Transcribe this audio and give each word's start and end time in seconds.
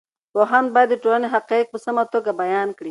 پوهاند 0.33 0.67
باید 0.73 0.89
د 0.91 0.95
ټولنې 1.03 1.27
حقایق 1.35 1.67
په 1.71 1.77
سمه 1.85 2.03
توګه 2.13 2.31
بیان 2.41 2.69
کړي. 2.77 2.79